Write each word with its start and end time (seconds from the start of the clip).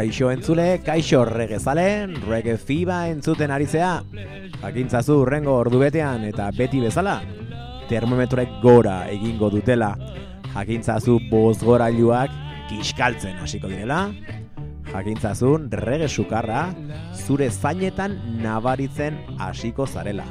Kaixo 0.00 0.30
entzule, 0.32 0.78
kaixo 0.80 1.26
regezale, 1.28 2.06
rege 2.24 2.54
fiba 2.56 3.02
entzuten 3.12 3.50
arizea. 3.52 3.98
Jakintzazu 4.62 5.18
urrengo 5.20 5.52
ordu 5.60 5.76
betean 5.82 6.22
eta 6.24 6.46
beti 6.56 6.80
bezala, 6.80 7.18
termometroek 7.90 8.54
gora 8.62 8.94
egingo 9.12 9.50
dutela. 9.52 9.90
Jakintzazu 10.54 11.18
boz 11.28 11.58
gora 11.60 11.90
kiskaltzen 12.70 13.36
hasiko 13.44 13.68
direla. 13.68 14.08
Jakintzazun 14.88 15.68
rege 15.70 16.08
sukarra 16.08 16.74
zure 17.12 17.50
zainetan 17.50 18.16
nabaritzen 18.40 19.20
hasiko 19.38 19.86
zarela. 19.86 20.24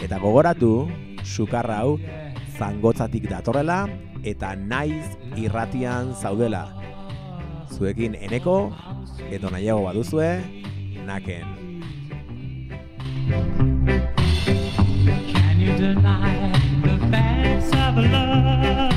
Eta 0.00 0.16
gogoratu, 0.18 0.88
sukarra 1.22 1.82
hau 1.82 1.98
zangotzatik 2.56 3.28
datorrela 3.28 3.90
eta 4.24 4.56
naiz 4.56 5.04
irratian 5.36 6.14
zaudela. 6.14 6.64
Zuekin 7.70 8.14
eneko, 8.14 8.72
edo 9.30 9.50
nahiago 9.50 9.82
baduzue, 9.84 10.40
naken. 11.06 11.46
Can 15.32 15.60
you 15.60 15.72
deny 15.76 16.52
the 16.82 16.96
facts 17.10 17.70
of 17.74 17.96
love 18.14 18.94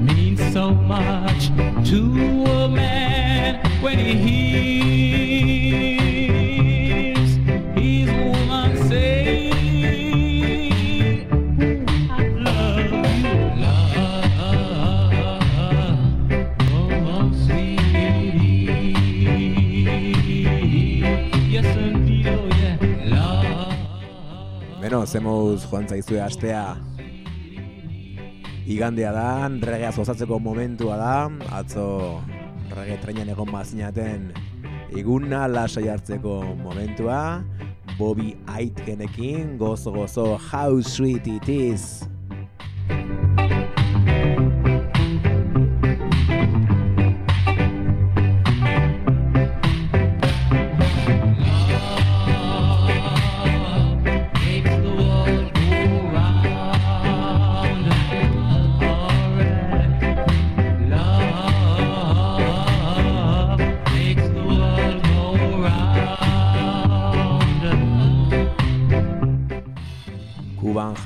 means 0.00 0.40
so 0.52 0.70
much 0.72 1.48
to 1.90 2.00
a 2.44 2.68
man 2.68 3.60
when 3.82 3.98
he 3.98 4.14
hears 4.14 5.25
Beno, 24.96 25.04
zemuz 25.04 25.66
joan 25.68 25.84
zaizue 25.84 26.22
astea. 26.24 26.78
Igandea 28.64 29.10
da, 29.12 29.50
regea 29.68 29.90
zozatzeko 29.92 30.38
momentua 30.40 30.96
da. 30.96 31.28
Atzo 31.52 32.22
rege 32.72 32.96
treinen 33.02 33.28
egon 33.28 33.52
mazinaten 33.52 34.30
Iguna 34.96 35.44
lasai 35.52 35.90
hartzeko 35.92 36.40
momentua. 36.62 37.44
Bobby 37.98 38.38
Aitkenekin 38.48 39.58
gozo 39.60 39.92
gozo 39.92 40.38
How 40.48 40.80
sweet 40.80 41.28
it 41.28 41.48
is 41.48 42.06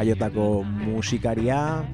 jaiotako 0.01 0.65
musikaria, 0.65 1.85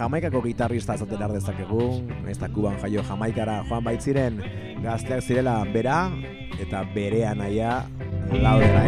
Jamaikako 0.00 0.40
gitarrista 0.40 0.94
zaten 0.96 1.20
ardezakegu, 1.22 2.00
ez 2.24 2.38
da 2.40 2.48
Kuban 2.48 2.78
jaio 2.80 3.02
Jamaikara 3.04 3.58
joan 3.68 3.84
baitziren 3.84 4.38
gazteak 4.80 5.20
zirela 5.20 5.58
bera, 5.74 6.08
eta 6.56 6.80
berea 6.94 7.34
naia 7.36 7.82
laudera 8.32 8.86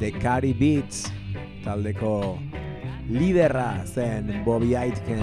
The 0.00 0.10
Cari 0.18 0.52
Beats 0.58 1.06
taldeko 1.62 2.36
liderra 3.08 3.84
zen 3.86 4.42
Bobby 4.44 4.74
Aitken. 4.74 5.22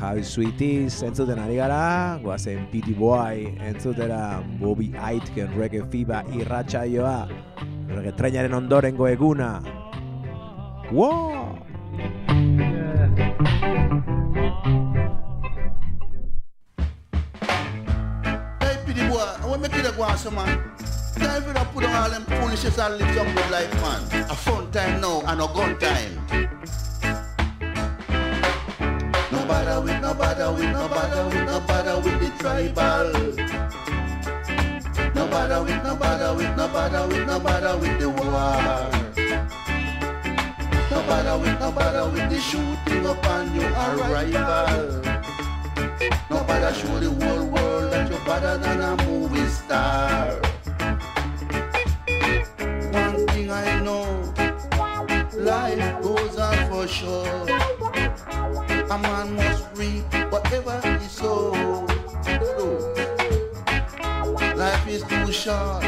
Javi 0.00 0.22
Sweeties 0.24 1.02
entzuten 1.04 1.36
ari 1.36 1.58
gara, 1.60 2.16
guazen 2.22 2.64
Pity 2.72 2.94
Boy 2.96 3.52
entzutera 3.60 4.40
Bobby 4.56 4.94
Aitken 4.96 5.52
Reggae 5.52 5.84
Fiba 5.92 6.22
irratxaioa, 6.32 7.28
Reggae 7.92 8.14
trainaren 8.16 8.56
ondorengo 8.56 9.04
eguna. 9.10 9.60
Wow! 10.90 11.52
Hey, 18.64 18.80
Pity 18.86 19.04
Boy, 19.12 19.20
I 19.20 19.44
want 19.44 19.60
me 19.60 19.68
to 19.68 20.02
on 20.02 20.16
some 20.16 20.34
man. 20.34 20.48
Time 21.20 21.42
for 21.42 21.52
to 21.52 21.64
put 21.74 21.84
on 21.84 21.94
all 21.94 22.08
them 22.08 22.24
foolishness 22.24 22.78
and 22.78 22.96
live 22.96 23.14
good 23.14 23.50
life, 23.52 23.74
man. 23.84 24.24
A 24.30 24.34
fun 24.34 24.70
time 24.72 25.02
now 25.02 25.20
and 25.26 25.42
a 25.42 25.46
gun 25.52 25.78
time. 25.78 26.89
Bother 29.64 29.80
with, 29.80 30.00
no 30.00 30.14
bother 30.14 30.52
with, 30.52 30.72
no 30.72 30.88
bother 30.88 31.24
with, 31.28 31.44
no 31.46 31.60
bother 31.60 32.00
with 32.00 32.20
the 32.20 32.30
tribal. 32.38 33.12
No 35.14 35.28
bother 35.28 35.62
with, 35.62 35.84
no 35.84 35.96
bother 35.96 36.34
with, 36.34 36.56
no 36.56 36.68
bother 36.68 37.08
with, 37.08 37.26
no 37.26 37.40
bother 37.40 37.78
with 37.78 37.98
the 38.00 38.08
war. 38.08 38.90
No 40.90 41.02
bother 41.06 41.38
with, 41.38 41.60
no 41.60 41.72
bother 41.72 42.10
with 42.10 42.30
the 42.30 42.40
shooting 42.40 43.06
upon 43.06 43.54
your 43.54 43.70
arrival. 43.70 45.02
No 46.30 46.44
bother 46.44 46.74
show 46.74 46.98
the 46.98 47.10
whole 47.10 47.46
world 47.46 47.92
that 47.92 48.10
you're 48.10 48.24
better 48.24 48.56
than 48.58 48.80
a 48.80 48.96
movie 49.04 49.46
star. 49.46 50.40
One 52.92 53.26
thing 53.28 53.50
I 53.50 53.80
know, 53.82 54.32
life 55.36 56.02
goes 56.02 56.38
on 56.38 56.70
for 56.70 56.88
sure. 56.88 57.49
A 58.90 58.98
man 58.98 59.36
must 59.36 59.66
reap 59.76 60.02
whatever 60.32 60.80
he 60.98 61.06
sows. 61.06 61.88
Life 64.56 64.88
is 64.88 65.04
too 65.04 65.30
short 65.30 65.84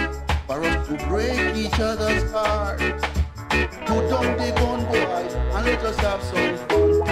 for 0.47 0.63
us 0.63 0.87
to 0.87 0.97
break 1.09 1.57
each 1.57 1.81
other's 1.81 2.31
heart. 2.31 2.79
Put 2.79 4.09
down 4.09 4.37
the 4.39 4.53
gun, 4.55 4.85
boy, 4.87 5.27
and 5.53 5.67
let 5.67 5.83
us 5.83 5.97
have 5.97 6.23
some 6.23 6.57
fun. 6.69 7.09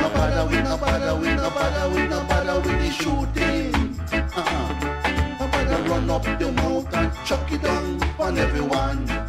No 0.00 0.08
bother 0.14 0.46
with, 0.48 0.64
no 0.64 0.78
bother 0.78 1.20
with, 1.20 1.36
no 1.36 1.50
bother 1.50 1.94
with, 1.94 2.08
no 2.08 2.24
bother 2.24 2.60
with 2.60 2.78
the 2.80 2.90
shooting. 2.90 3.74
Uh-uh. 4.10 5.36
No 5.38 5.46
bother 5.46 5.82
run 5.90 6.08
up 6.08 6.22
the 6.38 6.52
mouth 6.52 6.94
and 6.94 7.12
chuck 7.26 7.52
it 7.52 7.60
down 7.60 8.02
on 8.18 8.38
everyone. 8.38 9.27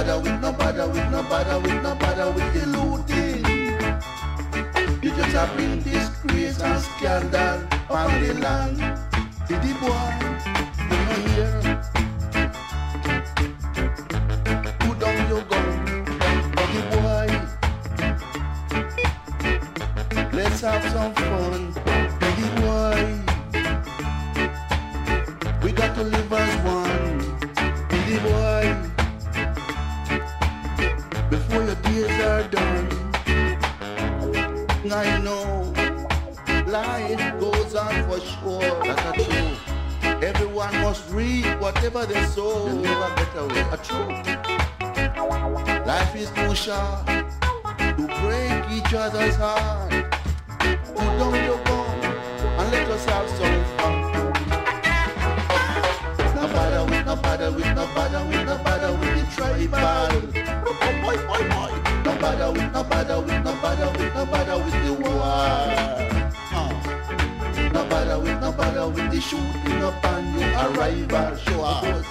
Bother 0.00 0.18
with, 0.18 0.40
no 0.40 0.50
bother 0.52 0.88
with, 0.88 1.10
no 1.10 1.22
bother 1.24 1.60
with, 1.60 1.82
no 1.82 1.94
bother 1.94 2.30
with 2.32 2.54
the 2.54 2.64
looting. 2.68 3.44
You 5.02 5.10
just 5.10 5.32
have 5.36 5.54
bring 5.54 5.82
disgrace 5.82 6.58
and 6.58 6.82
scandal 6.82 7.68
on 7.90 8.22
the 8.22 8.32
land. 8.40 8.78
Did 9.46 9.60
the 9.60 9.74
boy, 9.78 10.12
you 10.88 10.98
know 11.04 11.20
here? 11.28 11.60
Put 14.78 14.96
down 15.00 15.28
your 15.28 15.42
gun, 15.42 15.68
the 16.72 16.82
boy. 16.96 17.28
Let's 20.32 20.60
have 20.62 20.84
some 20.92 21.12
fun, 21.14 21.69
I 34.92 35.18
know 35.20 35.72
life 36.66 37.40
goes 37.40 37.76
on 37.76 38.10
for 38.10 38.18
sure. 38.20 38.82
That's 38.82 39.04
a 39.08 39.12
truth. 39.24 39.60
Everyone 40.22 40.74
must 40.82 41.08
reap 41.12 41.46
whatever 41.60 42.04
they 42.06 42.24
sow. 42.24 42.66
They 42.66 42.74
never 42.82 43.14
get 43.14 43.36
away. 43.36 43.60
A 43.70 43.76
truth. 43.76 44.26
Life 45.86 46.16
is 46.16 46.30
too 46.30 46.54
short 46.56 47.06
to 47.06 48.06
break 48.20 48.68
each 48.72 48.92
other's 48.92 49.36
heart. 49.36 49.92
Put 50.58 50.96
down 50.96 51.34
your 51.44 51.62
gun 51.62 52.00
and 52.58 52.72
let 52.72 52.90
us 52.90 53.04
have 53.04 53.28
some 53.38 53.64
fun. 53.76 54.10
No 56.34 56.46
bother 56.52 56.84
with, 56.84 57.06
no 57.06 57.14
bother 57.14 57.52
with, 57.52 57.74
no 57.76 57.86
bother 57.94 58.24
with, 58.26 58.44
no 58.44 58.56
bother 58.64 58.92
with 58.98 59.14
the 59.14 59.22
tribal 59.36 60.10
bother 62.30 62.52
with, 62.52 62.72
no 62.72 62.84
bother 62.84 63.20
with, 63.20 63.44
no 63.44 63.54
bother 63.60 63.90
with, 63.98 64.14
no 64.14 64.26
bother 64.26 64.58
with 64.64 64.84
the 64.84 64.92
war. 64.92 65.10
No 67.72 67.84
bother 67.88 68.18
with, 68.18 68.40
no 68.40 68.52
bother 68.52 68.88
with 68.88 69.10
the 69.10 69.20
shooting 69.20 69.82
up 69.82 70.04
on 70.04 70.38
your 70.38 70.48
arrival. 70.48 71.16
A. 71.16 72.04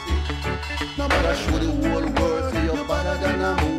No 0.98 1.08
bother 1.08 1.36
show 1.36 1.58
the 1.58 1.90
whole 1.90 2.10
world 2.12 2.54
say 2.54 2.66
you're 2.66 2.86
better 2.86 3.18
than 3.22 3.42
a 3.42 3.79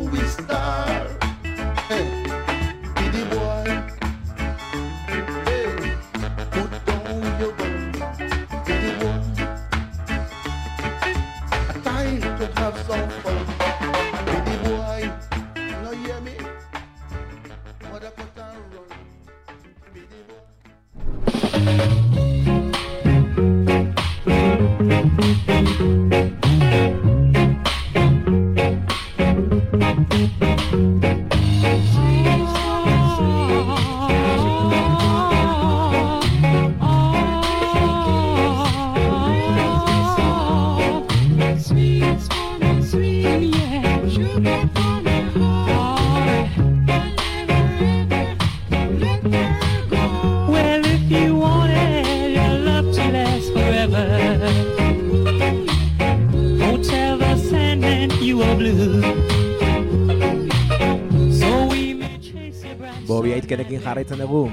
jarraitzen 64.10 64.26
dugu 64.26 64.50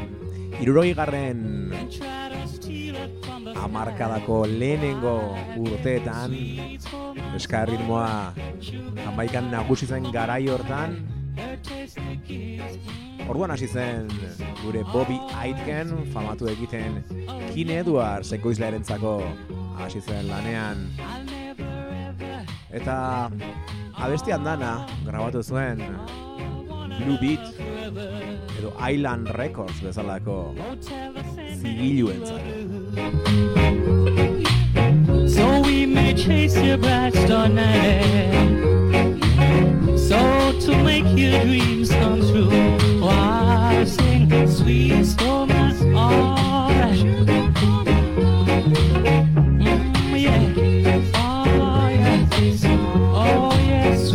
iruroi 0.61 0.93
garren 0.93 1.71
amarkadako 3.57 4.45
lehenengo 4.45 5.35
urteetan 5.57 6.33
eskarritmoa 7.35 8.33
jamaikan 9.03 9.49
nagusi 9.51 9.87
zen 9.87 10.11
garai 10.13 10.47
hortan. 10.47 10.97
Orduan 13.27 13.51
hasi 13.51 13.67
zen 13.67 14.07
gure 14.61 14.83
Bobby 14.93 15.17
Aitken 15.35 15.91
famatu 16.13 16.47
egiten 16.47 17.03
Kine 17.53 17.81
Eduard 17.81 18.23
sekoizlearentzako 18.23 19.19
hasi 19.77 20.01
zen 20.01 20.29
lanean. 20.29 20.87
Eta 22.71 23.29
abestian 23.97 24.43
dana 24.43 24.85
grabatu 25.05 25.43
zuen 25.43 25.81
Blue 26.97 27.17
Beat 27.21 27.66
edo 27.87 28.73
Island 28.79 29.29
Records 29.29 29.79
bezalako 29.81 30.53
zigiluen 31.61 32.21
So 35.29 35.61
we 35.61 35.85
may 35.85 36.13
chase 36.13 36.57
your 36.57 36.77
bright 36.77 37.15
star 37.15 37.47
night 37.47 38.33
So 39.97 40.51
to 40.65 40.75
make 40.83 41.07
your 41.15 41.39
dreams 41.45 41.89
come 41.91 42.19
true 42.19 42.51
While 42.99 43.47
I 43.47 43.85
sing 43.85 44.27
sweet 44.51 45.05
stormers 45.05 45.81
all 45.95 46.35
mm, 49.57 50.19
yeah. 50.19 50.41
Oh 51.15 51.89
yes, 51.89 52.63
oh 52.65 53.53
yes, 53.55 54.13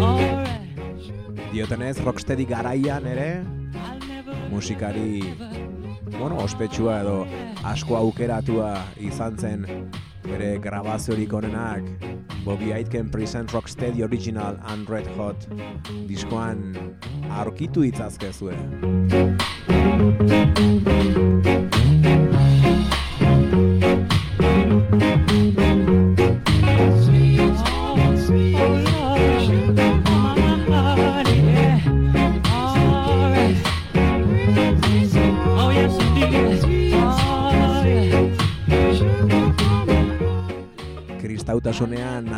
all 0.00 0.41
Diotenez, 1.52 1.98
rocksteady 2.00 2.46
garaian 2.48 3.04
ere, 3.06 3.44
musikari, 4.48 5.20
bueno, 6.18 6.38
ospetsua 6.40 7.02
edo 7.02 7.26
asko 7.68 7.98
aukeratua 7.98 8.70
izan 8.96 9.36
zen 9.36 9.66
bere 10.24 10.54
grabaziorik 10.64 11.32
onenak 11.36 11.84
Bobby 12.46 12.72
Aitken 12.72 13.10
Present 13.10 13.52
Rocksteady 13.52 14.02
Original 14.02 14.56
and 14.64 14.88
Red 14.88 15.12
Hot 15.18 15.44
diskoan 16.08 16.72
aurkitu 17.28 17.84
itzazkezue. 17.84 18.56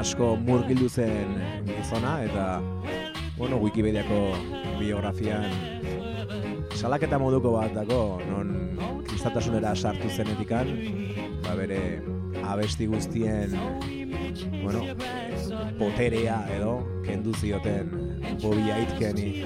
Asko 0.04 0.34
murgildu 0.36 0.84
zen 0.88 1.30
gizona 1.64 2.18
eta 2.26 2.60
bueno, 3.38 3.56
Wikipediako 3.56 4.18
biografian 4.76 5.48
salaketa 6.76 7.16
moduko 7.22 7.54
bat 7.54 7.72
dago 7.72 8.20
non 8.28 8.50
kristautasunera 9.08 9.72
sartu 9.74 10.10
zenetikan 10.12 10.68
ba 11.46 11.56
bere 11.56 11.80
abesti 12.44 12.84
guztien 12.92 13.56
bueno, 14.60 14.84
poterea 15.80 16.38
edo 16.52 16.76
kendu 17.06 17.32
zioten 17.40 17.88
Bobby 18.42 18.70
Aitkeni. 18.76 19.44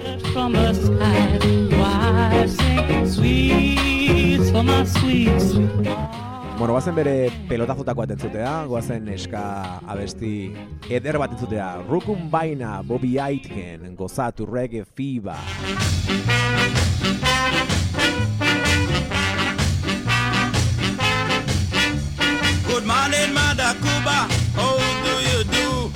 Sweets 3.07 4.51
for 4.51 4.63
my 4.65 4.85
sweets 4.85 6.28
Bueno, 6.59 6.73
guazen 6.73 6.97
bere 6.99 7.13
pelota 7.47 7.75
jutako 7.79 8.03
bat 8.03 8.11
entzutea, 8.11 8.53
guazen 8.67 9.05
eska 9.15 9.41
abesti 9.87 10.51
eder 10.91 11.15
bat 11.23 11.31
entzutea. 11.37 11.69
Rukun 11.87 12.25
baina, 12.33 12.81
Bobby 12.83 13.13
Aitken, 13.23 13.95
gozatu 13.95 14.43
reggae 14.43 14.83
fiba. 14.83 15.37
Good 22.67 22.85
morning, 22.91 23.31
Mother 23.39 23.79
Cuba, 23.79 24.27
how 24.59 24.83
do 25.07 25.15
you 25.31 25.45
do? 25.55 25.93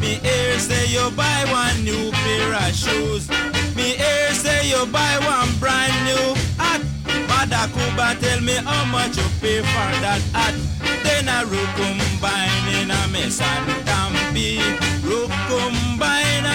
Me 0.00 0.16
hear 0.24 0.58
say 0.58 0.86
you 0.88 1.10
buy 1.12 1.44
one 1.52 1.84
new 1.84 2.10
pair 2.24 2.54
of 2.54 2.72
shoes. 2.74 3.28
Me 3.76 3.92
hear 4.00 4.32
say 4.32 4.70
you 4.70 4.86
buy 4.86 5.18
one 5.28 5.52
brand 5.60 5.92
new 6.08 6.34
hat. 6.56 6.95
Mother 7.36 7.68
Cuba 7.74 8.16
tell 8.18 8.40
me 8.40 8.54
how 8.54 8.86
much 8.86 9.18
you 9.18 9.28
pay 9.42 9.60
for 9.60 9.90
that 10.00 10.22
hat. 10.32 10.56
Then 11.04 11.28
rook 11.50 11.68
combine 11.76 12.66
in 12.80 12.90
a 12.90 13.02
mess 13.12 13.40
and 13.42 13.68
tampi. 13.84 14.56
Rook 15.04 15.28
combine. 15.44 16.48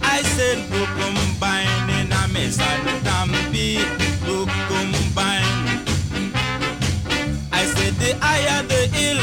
I 0.00 0.22
said 0.34 0.58
rook 0.72 0.88
combine 0.96 1.90
in 2.00 2.12
a 2.12 2.22
mess 2.32 2.58
and 2.58 2.88
tampi. 3.04 3.84
Rook 4.26 4.48
combine. 4.72 5.84
I 7.52 7.62
said 7.76 7.94
the 8.00 8.16
higher 8.24 8.62
the 8.62 8.88
hill, 8.96 9.20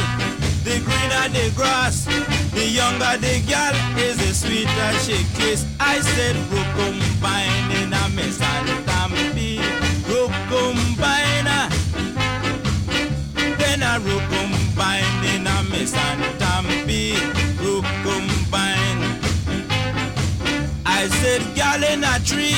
the 0.64 0.78
greener 0.86 1.28
the 1.34 1.52
grass. 1.56 2.31
The 2.54 2.68
younger 2.68 3.18
the 3.18 3.40
girl 3.48 3.76
is 3.98 4.18
the 4.18 4.34
sweeter 4.34 4.92
she 5.00 5.24
kiss. 5.36 5.66
I 5.80 6.00
said 6.02 6.36
rook 6.52 6.68
combine 6.76 7.72
in 7.82 7.94
a 7.94 8.10
mess 8.10 8.40
and 8.42 8.70
tampi. 8.86 9.60
Rook 10.08 10.32
combine. 10.52 11.50
Then 13.58 13.82
a 13.82 14.00
rook 14.00 14.24
combine 14.30 15.24
in 15.34 15.48
a 15.48 15.64
mess 15.72 15.94
and 15.96 16.24
tampi. 16.40 17.16
Rook 17.64 17.86
combine. 18.04 19.02
I 20.86 21.08
said 21.08 21.42
girl 21.56 21.84
in 21.92 22.04
a 22.04 22.20
tree, 22.20 22.56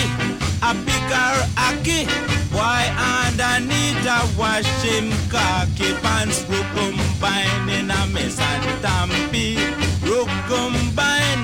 a 0.70 0.74
her 1.12 1.38
aki. 1.58 2.08
Why 2.56 2.84
underneath 3.18 4.06
a 4.06 4.20
wash 4.38 4.70
him 4.84 5.12
khaki 5.32 5.94
pants 6.04 6.46
Rook 6.48 6.68
combine 6.76 7.70
in 7.70 7.92
a 7.92 8.02
mess 8.14 8.40
and 8.40 8.66
tampi 8.84 9.58
Rook 10.08 10.30
combine 10.48 11.44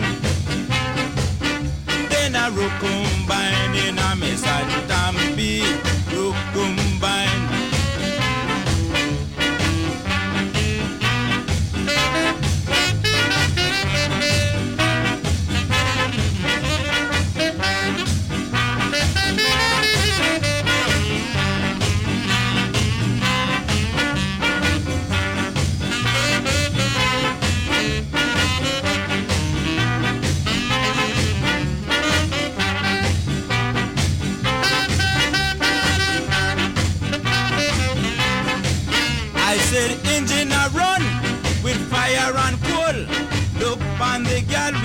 Then 2.09 2.35
a 2.35 2.51
rook 2.51 2.71
combine 2.79 3.75
in 3.85 3.97
a 3.97 4.15
mess 4.21 4.45
and 4.45 4.71
tampi 4.89 5.63
Rook 6.13 6.38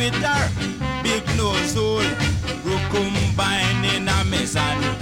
with 0.04 0.22
her 0.22 1.02
big 1.02 1.24
nose 1.36 1.74
hole. 1.74 2.10
Rook 2.64 2.82
combine 2.90 3.84
in 3.84 4.08
a 4.08 4.24
mess 4.24 4.56
and 4.56 4.93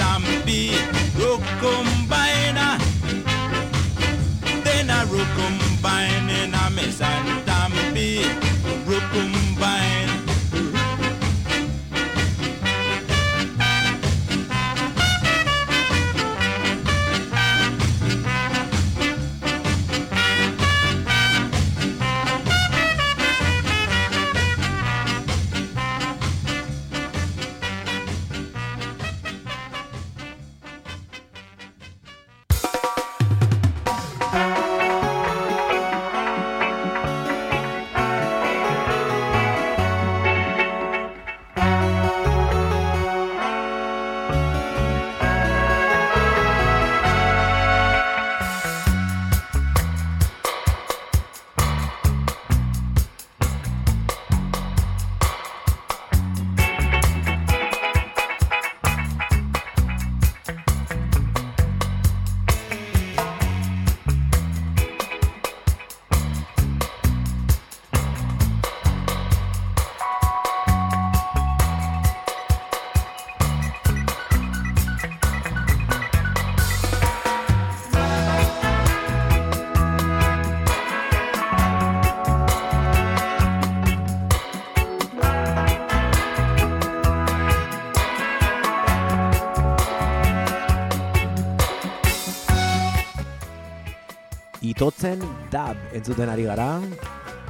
itotzen 94.82 95.20
dab 95.46 95.78
entzuten 95.94 96.26
ari 96.26 96.42
gara, 96.42 96.80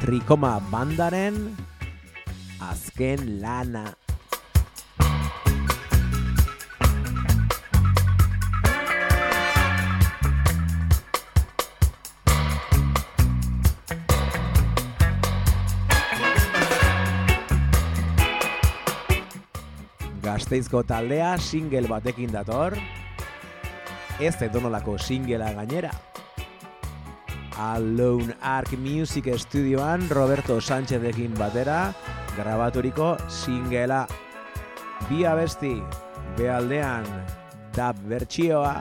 trikoma 0.02 0.58
bandaren 0.68 1.38
azken 2.60 3.22
lana. 3.40 3.86
Gasteizko 20.20 20.84
taldea 20.84 21.38
single 21.40 21.88
batekin 21.88 22.36
dator, 22.36 22.76
ez 24.20 24.36
edonolako 24.44 25.00
singela 25.00 25.54
gainera. 25.56 25.91
Alone 27.82 28.36
Arc 28.40 28.78
Music 28.78 29.26
Studioan 29.34 30.06
Roberto 30.08 30.60
Sánchezekin 30.60 31.34
batera 31.34 31.90
grabaturiko 32.36 33.16
singela 33.26 34.04
bi 35.08 35.24
abesti 35.26 35.74
bealdean 36.38 37.02
dab 37.74 37.98
bertsioa. 38.06 38.76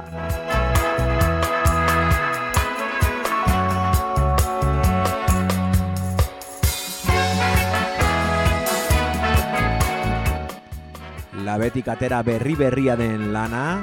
Labetik 11.42 11.90
atera 11.90 12.22
berri 12.22 12.54
berria 12.54 12.94
den 12.96 13.32
lana 13.34 13.82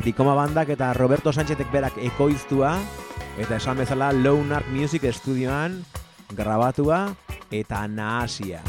Trikoma 0.00 0.36
bandak 0.36 0.68
eta 0.76 0.92
Roberto 0.92 1.32
Sánchezek 1.32 1.72
berak 1.72 1.96
ekoiztua 2.00 2.76
eta 3.40 3.56
esan 3.56 3.78
bezala 3.80 4.12
Lone 4.12 4.54
Arc 4.54 4.66
Music 4.68 5.06
Studioan 5.16 5.78
grabatua 6.36 7.14
eta 7.50 7.86
nahasia. 7.88 8.60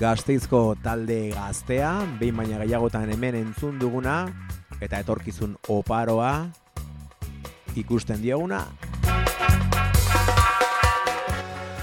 Gasteizko 0.00 0.76
talde 0.84 1.30
gaztea, 1.32 1.90
behin 2.20 2.36
baina 2.36 2.60
gehiagotan 2.60 3.08
hemen 3.12 3.40
entzun 3.40 3.80
duguna, 3.80 4.22
eta 4.80 5.00
etorkizun 5.00 5.56
oparoa 5.68 6.50
ikusten 7.76 8.20
dioguna. 8.20 8.64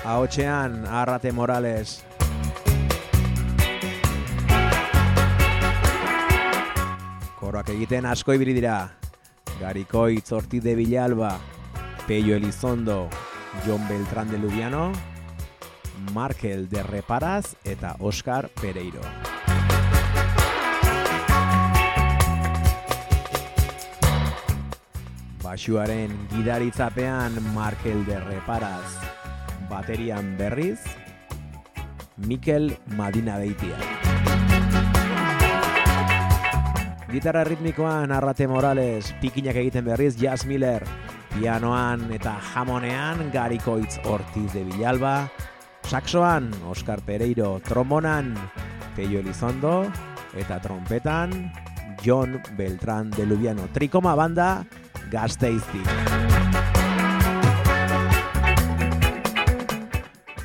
Ahotxean, 0.08 0.86
Arrate 0.88 1.34
Morales. 1.34 1.98
Korroak 7.36 7.74
egiten 7.74 8.08
asko 8.08 8.32
ibili 8.38 8.54
dira. 8.56 8.78
Garikoi, 9.60 10.22
Zorti 10.24 10.62
de 10.64 10.78
Villalba, 10.80 11.34
Peio 12.08 12.38
Elizondo, 12.38 13.10
Jon 13.66 13.84
Beltrán 13.90 14.32
de 14.32 14.38
Lubiano, 14.38 14.94
Markel 16.14 16.70
de 16.70 16.84
Reparaz 16.84 17.58
eta 17.66 17.98
Oscar 18.00 18.48
Pereiro. 18.62 19.04
Basuaren 25.44 26.16
gidaritzapean 26.32 27.44
Markel 27.54 28.06
de 28.06 28.22
Reparaz, 28.22 29.17
baterian 29.70 30.38
berriz, 30.38 30.80
Mikel 32.18 32.78
Madina 32.96 33.38
Beitia. 33.38 33.78
Gitarra 37.12 37.44
ritmikoan 37.48 38.12
Arrate 38.12 38.48
Morales, 38.48 39.14
pikinak 39.22 39.56
egiten 39.56 39.86
berriz 39.86 40.18
Jazz 40.20 40.46
Miller, 40.46 40.84
pianoan 41.38 42.10
eta 42.12 42.36
jamonean 42.54 43.30
Garikoitz 43.32 44.00
Ortiz 44.06 44.52
de 44.54 44.66
Villalba, 44.66 45.30
saxoan 45.88 46.52
Oscar 46.68 47.00
Pereiro, 47.02 47.62
trombonan 47.64 48.36
Peio 48.96 49.20
Elizondo 49.20 49.86
eta 50.36 50.60
trompetan 50.60 51.52
John 52.04 52.42
Beltrán 52.58 53.10
de 53.12 53.26
Lubiano. 53.26 53.70
Trikoma 53.74 54.16
banda 54.16 54.66
Gasteiztik. 55.12 56.37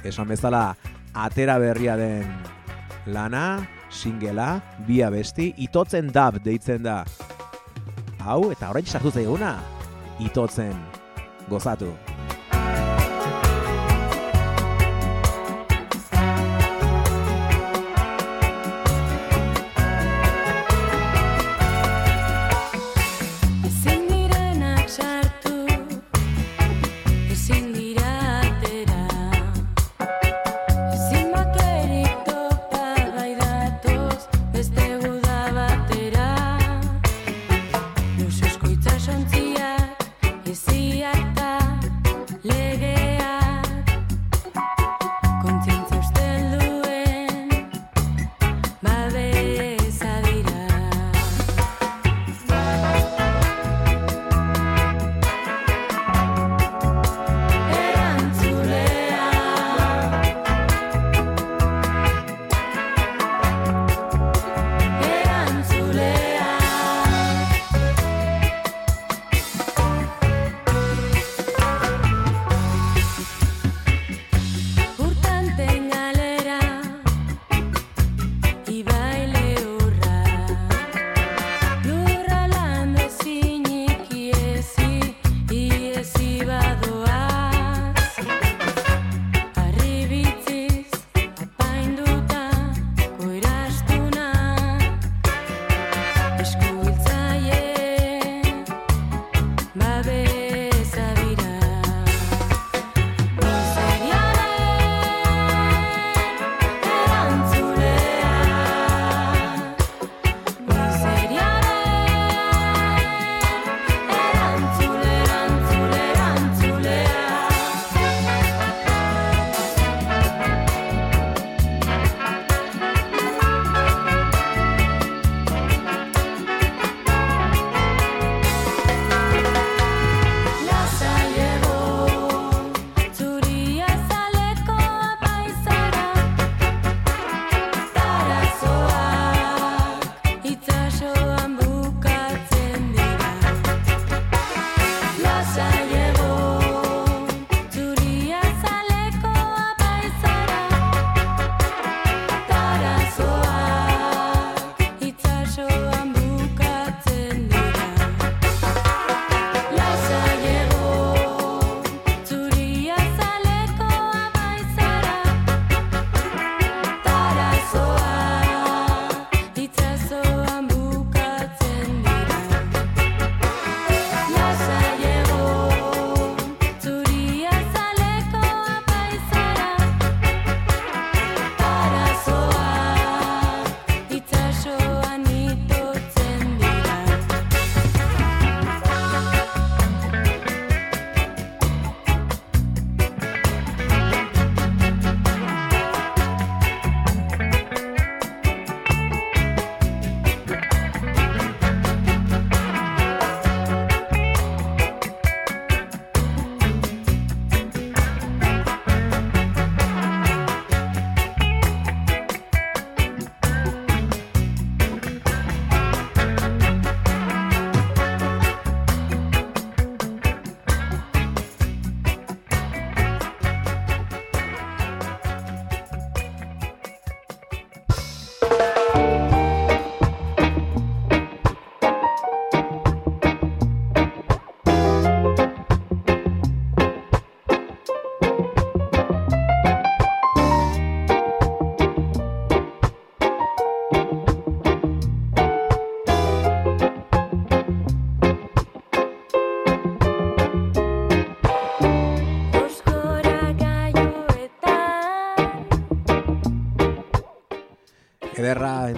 Esan 0.05 0.29
bezala 0.29 0.77
atera 1.15 1.59
berria 1.63 1.97
den 1.97 2.29
lana, 3.07 3.69
singela, 3.91 4.63
bi 4.87 5.03
abesti, 5.03 5.53
itotzen 5.57 6.11
dab 6.13 6.41
deitzen 6.45 6.83
da. 6.87 7.03
Hau, 8.23 8.51
eta 8.55 8.71
horrein 8.71 8.87
sartu 8.87 9.11
zaiguna, 9.11 9.57
itotzen 10.23 10.75
gozatu. 11.51 11.91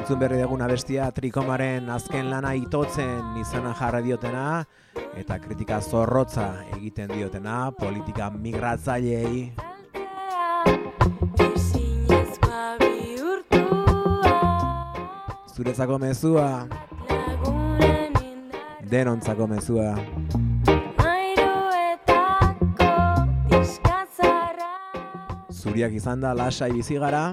Entzun 0.05 0.21
berri 0.21 0.37
duguna 0.37 0.67
bestia 0.69 1.07
trikomaren 1.17 1.87
azken 1.89 2.27
lana 2.29 2.51
itotzen 2.53 3.39
izana 3.41 3.71
jarra 3.73 4.03
diotena 4.05 4.43
eta 5.17 5.39
kritika 5.41 5.79
zorrotza 5.81 6.45
egiten 6.77 7.09
diotena 7.09 7.71
politika 7.73 8.29
migratzaileei. 8.29 9.55
Zuretzako 15.57 15.99
mezua. 16.05 16.69
Denontzako 18.93 19.49
mezua. 19.57 19.89
Zuriak 25.49 25.97
izan 25.97 26.21
da 26.21 26.37
lasai 26.37 26.75
bizi 26.77 27.01
gara 27.01 27.31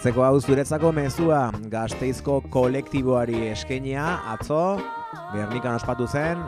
Atzeko 0.00 0.22
hau 0.24 0.38
zuretzako 0.40 0.94
mezua 0.96 1.50
gazteizko 1.68 2.38
kolektiboari 2.48 3.50
eskenia. 3.50 4.04
Atzo 4.32 4.80
Gernikan 5.34 5.76
ospatu 5.76 6.06
zen 6.08 6.40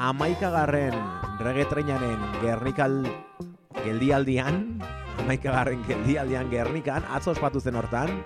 amaikagarren 0.00 0.96
regetreinaren 1.44 2.24
Gernikal 2.40 2.96
geldialdian 3.82 4.80
amaikagarren 5.26 5.84
geldialdian 5.84 6.48
Gernikan 6.48 7.04
atzo 7.12 7.34
ospatu 7.36 7.60
zen 7.60 7.76
hortan. 7.76 8.24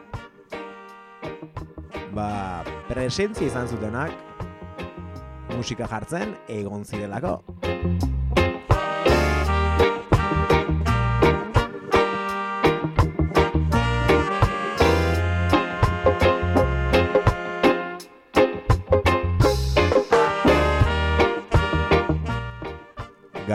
Ba, 2.14 2.62
presentzia 2.86 3.50
izan 3.50 3.66
zutenak 3.66 4.14
musika 5.56 5.90
jartzen 5.90 6.38
egon 6.46 6.86
zirelako 6.86 7.40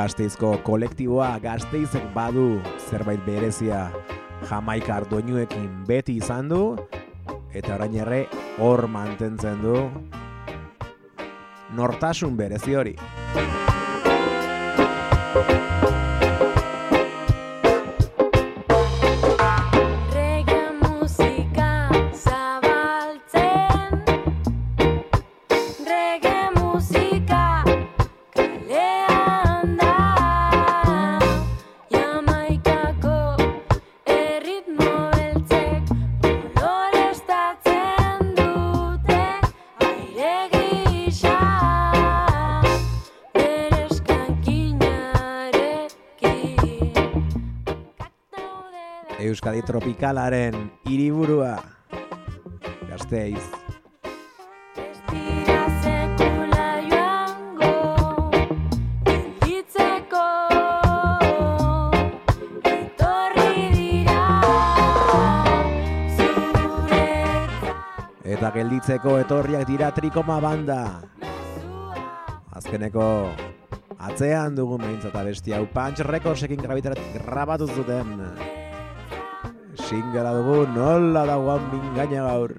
Gazteizko 0.06 0.52
kolektiboa 0.62 1.32
gazteizek 1.42 2.04
badu 2.14 2.60
zerbait 2.92 3.24
berezia 3.26 3.88
jamaikar 4.46 5.08
doinuekin 5.10 5.72
beti 5.88 6.20
izan 6.22 6.52
du 6.52 6.60
eta 7.50 7.74
orain 7.80 7.98
ere 8.04 8.20
hor 8.62 8.86
mantentzen 8.86 9.66
du 9.66 9.80
nortasun 11.74 12.38
berezi 12.38 12.78
hori. 12.78 12.94
Etorri 62.66 63.70
dira 63.76 64.24
Zuretzat 66.18 67.70
Eta 68.26 68.52
gelditzeko 68.58 69.20
etorriak 69.22 69.70
dira 69.70 69.94
trikoma 69.94 70.42
banda. 70.42 70.82
Azkeneko 72.58 73.30
atzean 74.00 74.58
dugun 74.58 74.82
behintzat 74.82 75.14
abesti 75.14 75.54
hau. 75.54 75.68
Punch 75.70 76.02
Recordsekin 76.10 76.66
grabitarat 76.66 77.06
grabatu 77.22 77.70
zuten. 77.70 78.18
Singela 79.86 80.32
dugu 80.34 80.66
nola 80.74 81.26
dagoan 81.30 81.62
mingaina 81.70 82.24
gaur. 82.26 82.52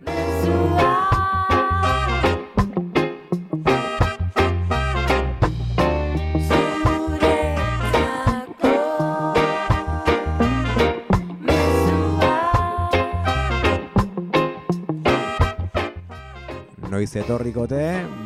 Noiz 16.93 17.11
etorrikote, 17.21 17.83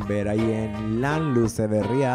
beraien 0.07 1.01
lan 1.01 1.33
luze 1.35 1.67
berria, 1.73 2.13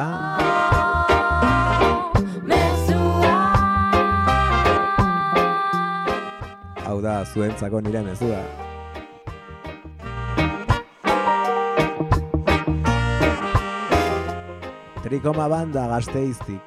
hau 6.96 7.02
da 7.04 7.26
zuentzako 7.26 7.82
nire 7.84 8.02
mezua. 8.04 8.40
Trikoma 15.04 15.48
banda 15.52 15.88
gazteiztik. 15.92 16.62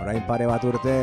Orain 0.00 0.22
pare 0.26 0.46
bat 0.48 0.64
urte 0.64 0.96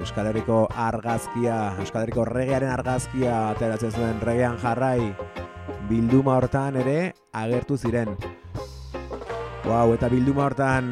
Euskal 0.00 0.30
Herriko 0.30 0.64
argazkia, 0.72 1.76
Euskal 1.82 2.06
Herriko 2.06 2.24
regearen 2.26 2.72
argazkia 2.72 3.50
ateratzen 3.52 3.92
zuen 3.92 4.22
regean 4.24 4.56
jarrai 4.62 5.12
bilduma 5.90 6.38
hortan 6.40 6.80
ere 6.80 7.12
agertu 7.32 7.76
ziren. 7.76 8.16
Wow, 9.66 9.92
eta 9.94 10.08
bilduma 10.10 10.48
hortan, 10.48 10.90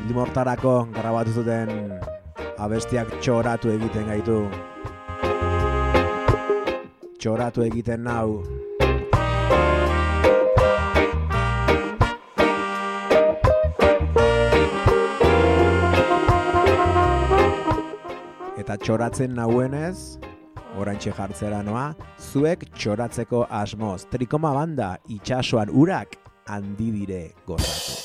bilduma 0.00 0.26
hortarako 0.26 0.74
grabatu 0.92 1.38
zuten 1.40 1.72
abestiak 2.64 3.10
txoratu 3.20 3.72
egiten 3.74 4.08
gaitu. 4.08 4.38
Txoratu 7.20 7.64
egiten 7.64 8.04
nau. 8.08 8.40
Eta 18.60 18.78
txoratzen 18.80 19.34
nauenez, 19.36 20.16
orantxe 20.80 21.12
jartzera 21.12 21.60
noa, 21.66 21.90
zuek 22.16 22.64
txoratzeko 22.78 23.44
asmoz. 23.62 24.06
Trikoma 24.12 24.54
banda 24.56 24.94
itxasoan 25.12 25.72
urak 25.72 26.16
handi 26.48 26.90
dire 26.96 27.22
gozatu. 27.44 28.03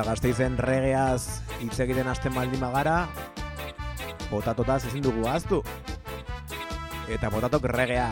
Eta 0.00 0.14
gazteizen 0.14 0.54
regeaz 0.56 1.42
hitz 1.60 1.74
egiten 1.84 2.06
hasten 2.08 2.32
baldin 2.32 2.62
bagara, 2.64 3.02
potatotaz 4.30 4.78
ezin 4.88 5.02
dugu 5.04 5.26
ahaztu. 5.28 5.58
Eta 7.12 7.28
potatok 7.28 7.66
regea 7.68 8.06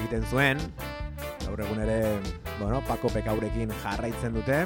egiten 0.00 0.24
zuen, 0.26 0.58
gaur 1.44 1.60
egun 1.62 1.78
ere, 1.84 2.16
bueno, 2.58 2.80
Pako 2.88 3.12
Pekaurekin 3.14 3.70
jarraitzen 3.84 4.34
dute. 4.34 4.64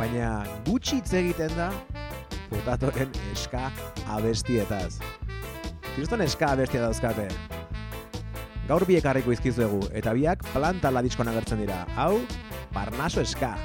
Baina 0.00 0.30
gutxi 0.70 1.02
hitz 1.02 1.12
egiten 1.20 1.52
da 1.58 1.68
potatoren 2.48 3.12
eska 3.34 3.66
abestietaz. 4.16 5.02
Kriston 5.98 6.24
eska 6.24 6.54
abestia 6.56 6.86
dauzkate. 6.86 7.28
Gaur 8.72 8.88
biek 8.88 9.04
harriko 9.04 9.36
izkizuegu, 9.36 9.82
eta 9.92 10.16
biak 10.16 10.48
planta 10.54 10.88
ladiskon 10.96 11.28
agertzen 11.28 11.60
dira. 11.60 11.82
Hau, 11.98 12.22
Parnaso 12.72 13.20
eska. 13.20 13.56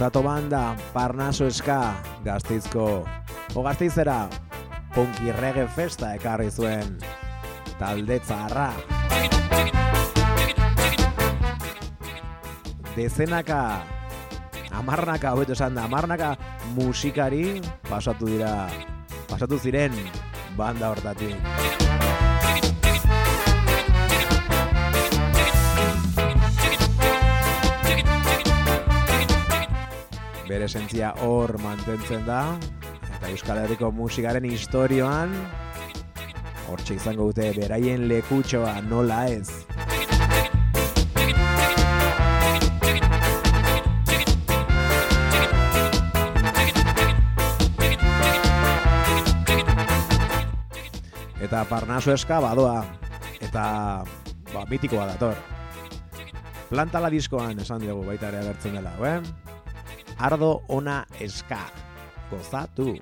Potato 0.00 0.22
Banda, 0.22 0.74
Parnaso 0.94 1.44
Eska, 1.44 1.92
Gazteizko, 2.24 3.04
o 3.52 3.62
Gazteizera, 3.62 4.30
Punky 4.94 5.28
Reggae 5.30 5.68
Festa 5.68 6.14
ekarri 6.16 6.48
zuen 6.48 6.96
talde 7.76 8.16
zaharra. 8.24 8.70
Dezenaka, 12.96 13.60
amarnaka, 14.72 15.34
hobeto 15.36 15.52
esan 15.52 15.76
da, 15.76 15.84
amarnaka 15.84 16.32
musikari 16.72 17.60
pasatu 17.84 18.32
dira, 18.32 18.70
pasatu 19.28 19.60
ziren 19.60 19.92
banda 20.56 20.94
hortatik. 20.94 21.99
Bere 30.50 30.66
esentzia 30.66 31.12
hor 31.22 31.52
mantentzen 31.62 32.24
da 32.26 32.40
eta 33.06 33.28
Euskal 33.30 33.60
Herriko 33.62 33.92
musikaren 33.94 34.48
historioan 34.48 35.30
hortxe 36.66 36.96
izango 36.98 37.28
dute 37.28 37.52
beraien 37.54 38.08
lekutxoa 38.10 38.72
nola 38.88 39.20
ez. 39.30 39.46
Eta 51.38 51.62
Parnaso 51.70 52.10
eska 52.16 52.40
badoa 52.42 52.82
eta 53.38 53.62
ba, 54.50 54.66
mitikoa 54.66 55.06
dator. 55.12 55.38
Plantala 56.74 57.10
diskoan 57.14 57.62
esan 57.62 57.86
dugu 57.86 58.02
baita 58.10 58.32
ere 58.34 58.42
agertzen 58.42 58.78
dela, 58.80 58.96
eh? 59.06 59.59
Ardo 60.20 60.60
ona 60.68 61.06
eska. 61.20 61.58
Gozatu. 62.30 62.96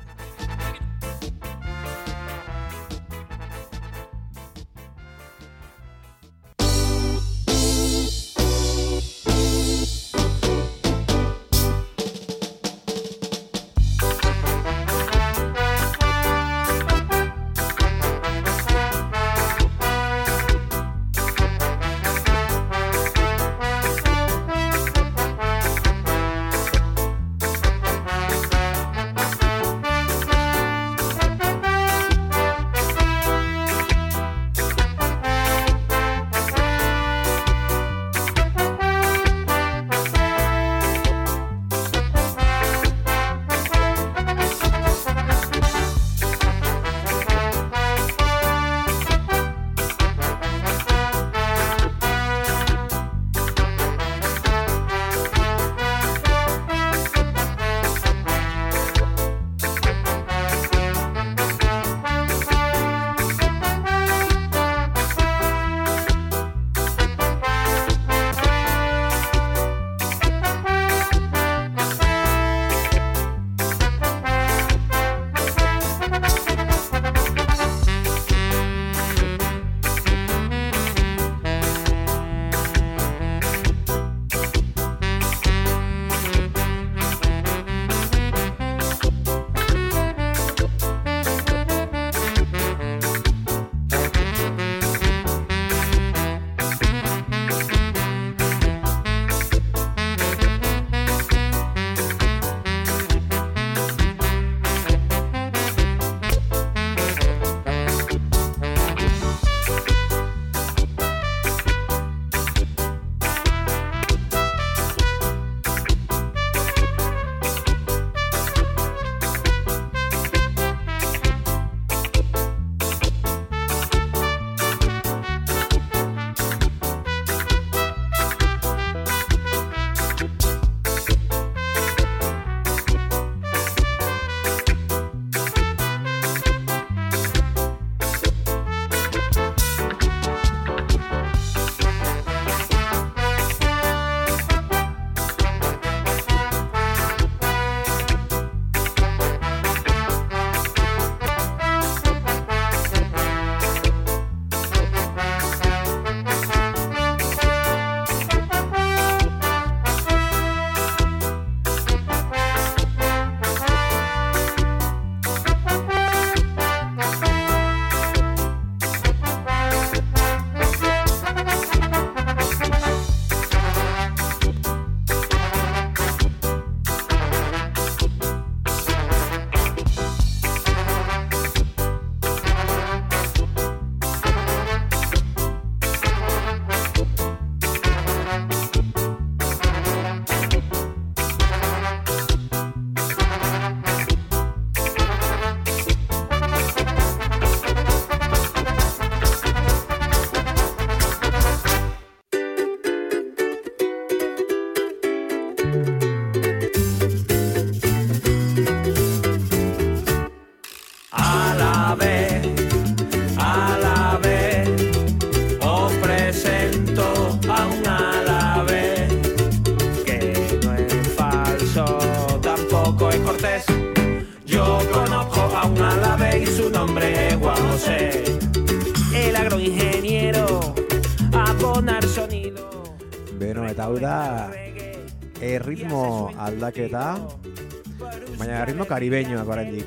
Karibeñoak 238.98 239.46
oraindik. 239.46 239.86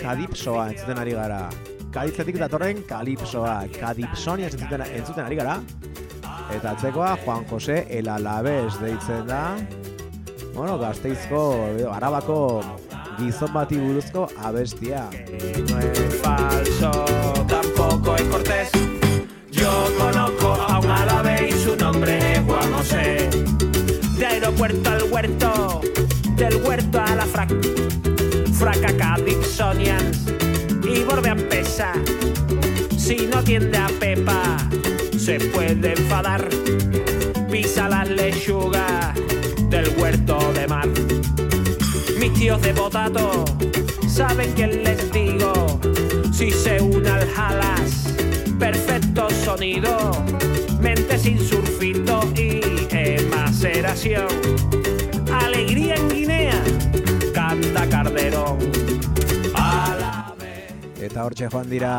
Kadipsoa 0.00 0.70
entzuten 0.72 0.98
ari 0.98 1.12
gara. 1.12 1.42
Kadipzetik 1.92 2.38
datorren 2.40 2.80
kalipsoa, 2.88 3.66
kadipsonia 3.76 4.48
entzuten, 4.48 4.84
entzuten 4.88 5.26
ari 5.26 5.36
gara. 5.36 5.58
Eta 6.56 6.72
atzekoa 6.72 7.10
Juan 7.24 7.44
José 7.50 7.84
El 7.92 8.08
Alavés 8.08 8.78
deitzen 8.80 9.26
da. 9.28 9.42
Bueno, 10.54 10.78
gazteizko, 10.80 11.42
arabako 11.92 12.38
gizon 13.18 13.52
bati 13.52 13.76
buruzko 13.82 14.26
abestia. 14.40 15.04
No 15.68 15.78
es 15.78 16.20
falso, 16.22 16.90
tampoco 17.46 18.16
es 18.16 18.22
cortés. 18.32 18.70
Yo 19.50 19.70
conozco 19.98 20.54
a 20.54 20.80
un 20.80 20.90
árabe 20.90 21.50
y 21.50 21.52
su 21.52 21.76
nombre 21.76 22.32
es 22.32 22.40
Juan 22.40 22.72
José. 22.72 23.28
De 24.16 24.26
aeropuerto 24.26 24.90
al 24.90 25.02
huerto, 25.12 25.80
del 26.36 26.56
huerto 26.64 26.98
a 26.98 27.14
la 27.14 27.26
frac. 27.26 27.52
Fraca 28.58 28.92
Cadixonians 28.96 30.26
y 30.82 31.04
borde 31.04 31.30
a 31.30 31.36
pesa. 31.36 31.92
Si 32.96 33.28
no 33.28 33.38
atiende 33.38 33.78
a 33.78 33.86
Pepa, 34.00 34.58
se 35.16 35.38
puede 35.38 35.92
enfadar. 35.92 36.48
Pisa 37.50 37.88
las 37.88 38.10
lechugas 38.10 39.14
del 39.70 39.88
huerto 39.96 40.52
de 40.54 40.66
mar. 40.66 40.88
Mis 42.18 42.32
tíos 42.34 42.60
de 42.62 42.74
potato 42.74 43.44
saben 44.08 44.52
quién 44.54 44.82
les 44.82 45.12
digo. 45.12 45.78
Si 46.32 46.50
se 46.50 46.82
une 46.82 47.08
al 47.08 47.28
jalas, 47.30 48.12
perfecto 48.58 49.28
sonido. 49.44 50.10
Mente 50.80 51.16
sin 51.16 51.38
surfito 51.38 52.28
y 52.34 52.60
maceración. 53.30 54.67
Canta 57.72 57.88
Carderón. 57.88 58.58
A 59.54 59.96
la 59.98 60.34
vez. 60.38 60.72
Eta 61.00 61.24
hortxe 61.24 61.48
joan 61.50 61.68
dira 61.70 61.92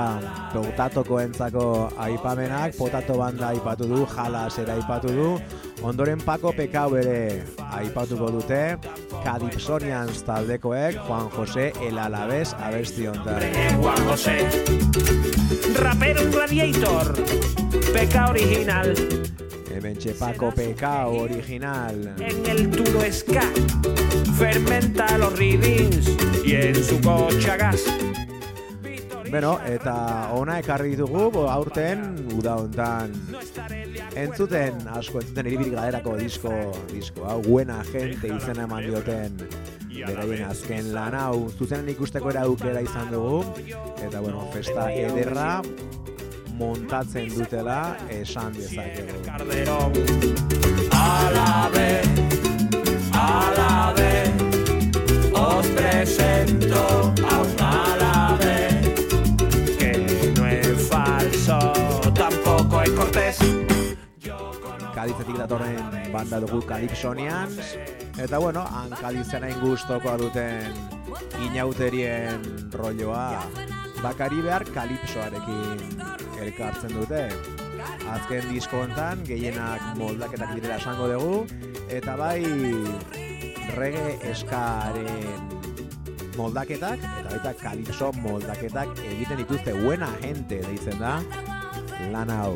potatoko 0.53 1.19
entzako 1.21 1.89
aipamenak, 1.97 2.75
potato 2.77 3.17
banda 3.17 3.49
aipatu 3.49 3.87
du, 3.87 4.05
jalasera 4.05 4.75
aipatu 4.75 5.13
du, 5.13 5.29
ondoren 5.83 6.19
Paco 6.19 6.51
Pekau 6.53 6.95
ere 6.97 7.43
aipatuko 7.71 8.31
dute, 8.31 8.77
Cadipsonians 9.23 10.23
taldekoek, 10.23 10.99
Juan 11.07 11.29
José 11.29 11.71
El 11.81 11.97
Alavés 11.97 12.53
abesti. 12.53 13.05
Eh, 13.05 13.75
Juan 13.79 14.05
José. 14.07 14.37
Rapero 15.75 16.29
gladiator, 16.31 17.13
peca 17.93 18.29
original. 18.29 18.95
Hementxe 19.79 20.11
Paco 20.11 20.51
Pekau 20.51 21.21
original. 21.21 22.13
En 22.19 22.45
el 22.45 22.69
turo 22.69 22.99
ska, 23.09 23.47
fermenta 24.37 25.17
los 25.17 25.39
readings 25.39 26.05
y 26.43 26.55
en 26.55 26.75
su 26.75 26.99
gas. 26.99 27.85
Beno, 29.31 29.59
eta 29.63 30.33
ona 30.35 30.57
ekarri 30.59 30.97
ditugu, 30.97 31.45
aurten, 31.47 32.01
uda 32.35 32.57
hontan, 32.59 33.13
entzuten, 34.17 34.81
asko 34.89 35.21
entzuten 35.21 35.47
iribirik 35.47 35.77
galerako 35.77 36.17
disko, 36.17 36.51
disko, 36.91 37.23
hau, 37.29 37.39
buena 37.45 37.77
gente 37.87 38.33
izena 38.35 38.65
eman 38.65 38.83
dioten, 38.83 39.37
beraien 39.93 40.43
azken 40.49 40.91
lan 40.95 41.15
hau, 41.15 41.45
zuzenen 41.55 41.93
ikusteko 41.93 42.33
era 42.33 42.43
aukera 42.49 42.81
izan 42.81 43.13
dugu, 43.13 43.45
eta 44.01 44.19
bueno, 44.19 44.43
festa 44.51 44.89
ederra, 44.91 45.61
montatzen 46.59 47.29
dutela, 47.31 47.97
esan 48.11 48.53
dezakegu. 48.53 49.21
Carderón. 49.23 49.93
A 50.91 51.31
la 51.33 51.69
vez, 51.73 52.07
a 53.13 53.51
la 53.57 53.93
vez, 53.95 54.29
os 55.33 55.67
presento 55.67 57.13
a 57.31 57.41
un 57.47 57.61
árabe 57.61 58.57
que 59.79 60.33
no 60.35 60.45
es 60.47 60.87
falso, 60.89 61.59
tampoco 62.13 62.81
es 62.83 62.91
cortés. 62.91 63.37
Kadizetik 64.93 65.37
datorren 65.37 66.11
banda 66.11 66.41
dugu 66.43 66.59
Kadipsonians, 66.67 67.77
eta 68.17 68.37
bueno, 68.37 68.67
han 68.67 68.91
Kadizena 68.99 69.49
ingustokoa 69.49 70.17
duten 70.17 70.75
inauterien 71.47 72.43
rolloa, 72.75 73.39
bakari 74.03 74.41
behar 74.43 74.67
kalipsoarekin 74.75 76.08
elkartzen 76.43 76.93
dute. 76.95 77.23
Azken 78.09 78.49
disko 78.53 78.75
hontan 78.83 79.23
gehienak 79.27 79.81
moldaketak 79.99 80.55
direla 80.57 80.77
esango 80.81 81.07
dugu, 81.11 81.35
eta 81.89 82.15
bai 82.19 82.41
reggae 83.77 84.17
eskaren 84.31 85.41
moldaketak, 86.39 86.99
eta 87.21 87.29
baita 87.29 87.53
kalipso 87.61 88.11
moldaketak 88.23 88.89
egiten 89.11 89.37
dituzte 89.43 89.71
buena 89.83 90.09
gente 90.23 90.57
deitzen 90.65 90.97
da, 91.01 91.13
lan 92.13 92.29
hau, 92.33 92.55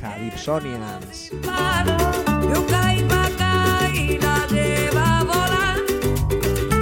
Calypsonians. 0.00 1.30
La 1.44 1.84
lleva 4.50 5.18
a 5.18 5.24
volar. 5.24 5.78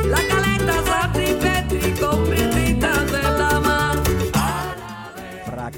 La 0.06 0.20
caleta 0.28 0.82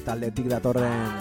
taldetik 0.05 0.49
datorren 0.51 1.15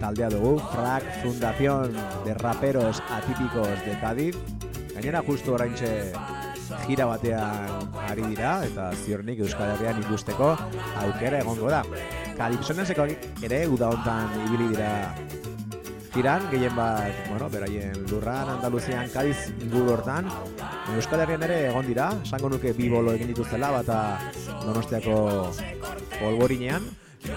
taldea 0.00 0.28
dugu, 0.30 0.58
Frak 0.72 1.02
Fundación 1.22 1.92
de 2.24 2.34
Raperos 2.34 3.02
Atípicos 3.10 3.84
de 3.84 3.98
Cádiz. 4.00 4.36
Gainera 4.94 5.22
justu 5.22 5.54
oraintxe 5.54 6.12
gira 6.86 7.06
batean 7.06 7.90
ari 8.08 8.24
dira, 8.34 8.58
eta 8.66 8.90
ziornik 9.04 9.40
Euskal 9.44 9.74
Herrian 9.74 10.00
ikusteko 10.02 10.54
aukera 11.04 11.42
egongo 11.42 11.70
da. 11.70 11.82
Kalipsonezeko 12.38 13.06
ere 13.46 13.64
uda 13.66 13.90
hontan 13.94 14.34
ibili 14.46 14.70
dira 14.74 14.92
giran, 16.14 16.48
gehien 16.50 16.74
bat, 16.74 17.14
bueno, 17.28 17.50
beraien 17.52 17.98
lurran, 18.10 18.48
Andaluzian, 18.56 19.10
Kadiz 19.12 19.52
inguru 19.60 19.92
hortan. 19.94 20.30
Euskal 20.96 21.22
Herrian 21.22 21.44
ere 21.46 21.60
egon 21.68 21.86
dira, 21.86 22.08
esango 22.24 22.50
nuke 22.54 22.72
bi 22.74 22.88
bolo 22.90 23.12
egin 23.14 23.30
dituztela, 23.34 23.70
bata 23.70 24.00
Donostiako 24.64 25.52
polborinean, 26.18 26.88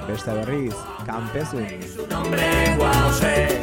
beste 0.07 0.33
berriz, 0.33 0.75
kanpezun. 1.05 1.67
Su 1.95 2.07
nombre 2.07 2.77
José. 2.77 3.61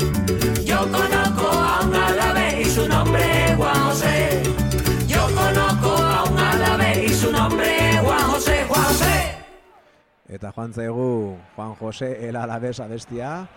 Yo 0.64 0.78
conozco 0.82 1.48
a 1.48 1.80
un 1.84 1.94
árabe 1.94 2.62
y 2.62 2.64
su 2.64 2.88
nombre 2.88 3.54
Juan 3.56 3.74
José. 3.74 4.42
Yo 5.06 5.26
conozco 5.34 5.96
a 5.96 6.24
un 6.24 6.38
árabe 6.38 7.04
y 7.04 7.08
su 7.08 7.32
nombre 7.32 7.98
Juan 8.02 8.20
José, 8.30 8.64
Juan 8.68 8.84
José. 8.84 9.34
Eta 10.28 10.52
joan 10.52 10.72
zaigu 10.74 11.38
Juan 11.56 11.74
José 11.74 12.28
El 12.28 12.36
Alavés 12.36 12.80
abestia, 12.80 13.48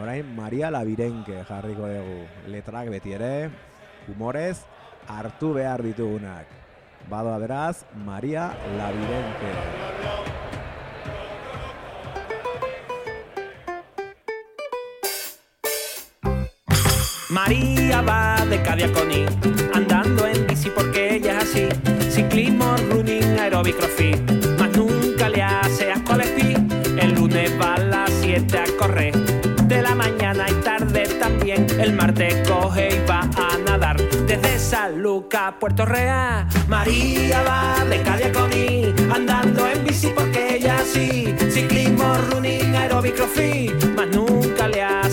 orain 0.00 0.34
Maria 0.34 0.70
Labirenke 0.70 1.44
jarriko 1.44 1.86
dugu. 1.86 2.26
Letrak 2.48 2.90
beti 2.90 3.12
ere, 3.12 3.50
humorez, 4.08 4.64
hartu 5.08 5.54
behar 5.54 5.82
ditugunak. 5.82 6.46
Badoa 7.08 7.38
beraz, 7.38 7.84
Maria 7.94 8.52
Labirenke. 8.76 10.35
María 17.36 18.00
va 18.00 18.46
de 18.48 18.62
Cadiaconi, 18.62 19.26
andando 19.74 20.26
en 20.26 20.46
bici 20.46 20.70
porque 20.70 21.16
ella 21.16 21.36
es 21.36 21.44
así. 21.44 21.68
Ciclismo, 22.10 22.74
running, 22.88 23.38
aeróbic, 23.38 23.76
crossfit, 23.76 24.18
más 24.58 24.70
nunca 24.74 25.28
le 25.28 25.42
hace 25.42 25.92
asco 25.92 26.14
al. 26.14 26.22
El 26.22 27.14
lunes 27.14 27.52
va 27.60 27.74
a 27.74 27.78
las 27.78 28.10
7 28.22 28.58
a 28.58 28.64
correr, 28.78 29.14
de 29.68 29.82
la 29.82 29.94
mañana 29.94 30.46
y 30.48 30.54
tarde 30.62 31.06
también. 31.20 31.66
El 31.78 31.92
martes 31.92 32.48
coge 32.48 32.88
y 32.96 33.06
va 33.06 33.20
a 33.20 33.58
nadar, 33.58 33.98
desde 34.26 34.58
San 34.58 35.02
Lucas 35.02 35.52
Puerto 35.60 35.84
Real. 35.84 36.46
María 36.68 37.42
va 37.42 37.84
de 37.84 38.00
Cadiaconi, 38.00 38.94
andando 39.14 39.68
en 39.68 39.84
bici 39.84 40.08
porque 40.08 40.56
ella 40.56 40.76
es 40.76 40.88
así. 40.88 41.34
Ciclismo, 41.50 42.16
running, 42.30 42.74
aeróbic, 42.74 43.14
crossfit, 43.14 43.84
más 43.94 44.08
nunca 44.08 44.68
le 44.68 44.82
hace 44.82 45.05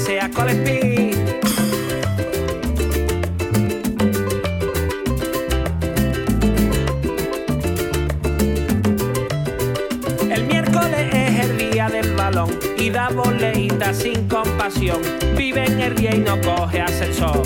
Vive 15.38 15.66
en 15.66 15.80
el 15.80 15.96
día 15.96 16.14
y 16.14 16.20
no 16.20 16.40
coge 16.42 16.82
ascensor. 16.82 17.42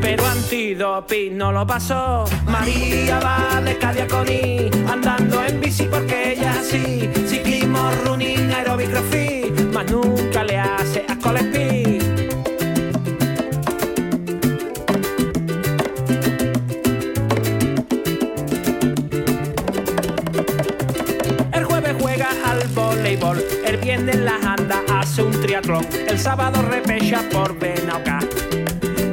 Pero 0.00 0.24
antidoping 0.24 1.36
no 1.36 1.50
lo 1.50 1.66
pasó. 1.66 2.24
María 2.46 3.18
va 3.18 3.60
de 3.60 3.76
Cadiaconi, 3.78 4.70
andando 4.88 5.42
en 5.44 5.60
bici 5.60 5.84
porque 5.84 6.34
ella 6.34 6.52
así. 6.60 7.10
Ciclismo, 7.26 7.90
running, 8.04 8.52
aeróbic, 8.52 8.90
más 9.72 9.90
nunca 9.90 10.31
El 25.80 26.18
sábado 26.18 26.60
repecha 26.60 27.22
por 27.32 27.58
Benauca. 27.58 28.18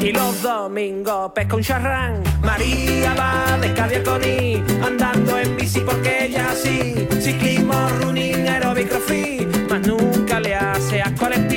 Y 0.02 0.12
los 0.12 0.42
domingos 0.42 1.32
pesca 1.34 1.56
un 1.56 1.62
charrán. 1.62 2.22
María 2.42 3.14
va 3.14 3.58
de 3.58 3.74
Cadiaconí, 3.74 4.64
andando 4.84 5.40
en 5.40 5.56
bici 5.56 5.80
porque 5.80 6.26
ella 6.26 6.48
sí. 6.56 7.08
Ciclismo, 7.22 7.74
running, 8.02 8.48
aerobic, 8.48 8.90
crossfit, 8.90 9.48
mas 9.70 9.88
nunca 9.88 10.40
le 10.40 10.56
hace 10.56 11.02
a 11.02 11.14
colectivi. 11.16 11.49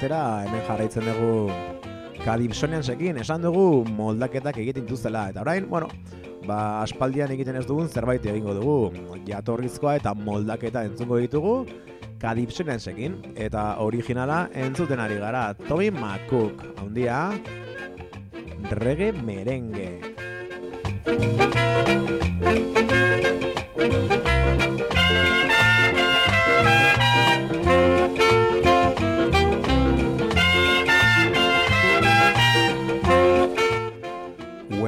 Bestera, 0.00 0.46
hemen 0.46 0.62
jarraitzen 0.64 1.04
dugu 1.04 1.50
Kadipsonian 2.24 2.80
sekin, 2.80 3.18
esan 3.20 3.42
dugu 3.44 3.84
moldaketak 3.84 4.56
egiten 4.62 4.86
dituztela. 4.86 5.26
Eta 5.28 5.42
orain, 5.44 5.66
bueno, 5.68 5.90
ba, 6.46 6.80
aspaldian 6.80 7.32
egiten 7.34 7.58
ez 7.60 7.66
dugun 7.68 7.88
zerbait 7.88 8.24
egingo 8.24 8.54
dugu. 8.56 8.76
Jatorrizkoa 9.28 9.98
eta 10.00 10.14
moldaketa 10.16 10.86
entzungo 10.88 11.20
ditugu 11.20 11.66
Kadipsonian 12.20 12.80
sekin. 12.80 13.18
Eta 13.36 13.74
originala 13.84 14.46
entzuten 14.54 15.00
ari 15.04 15.20
gara. 15.20 15.50
Tommy 15.68 15.90
McCook, 15.90 16.64
handia, 16.80 17.20
reggae 18.80 19.12
merengue. 19.12 20.00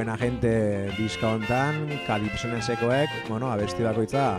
Buena 0.03 0.17
gente 0.17 0.91
diska 0.97 1.29
hontan, 1.31 1.87
Kalipsonesekoek, 2.05 3.09
bueno, 3.29 3.47
abesti 3.53 3.85
bakoitza 3.85 4.35